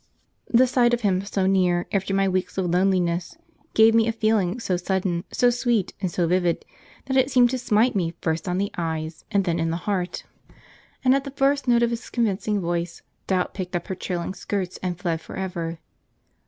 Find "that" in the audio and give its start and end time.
7.05-7.17